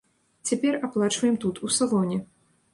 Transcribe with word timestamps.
Цяпер 0.49 0.73
аплачваем 0.87 1.39
тут, 1.45 1.63
у 1.69 1.73
салоне! 1.79 2.21